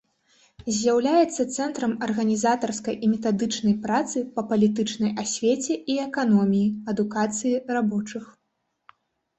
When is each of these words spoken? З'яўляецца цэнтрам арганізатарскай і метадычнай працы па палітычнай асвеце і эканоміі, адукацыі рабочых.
З'яўляецца 0.77 1.41
цэнтрам 1.55 1.93
арганізатарскай 2.07 2.95
і 3.07 3.09
метадычнай 3.13 3.77
працы 3.85 4.25
па 4.39 4.45
палітычнай 4.53 5.11
асвеце 5.27 5.73
і 5.95 6.01
эканоміі, 6.09 6.67
адукацыі 6.95 7.55
рабочых. 7.81 8.25